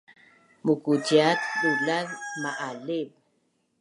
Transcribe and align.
mukuciat 0.65 1.39
dulaz 1.61 2.09
ma’aliv 2.41 3.09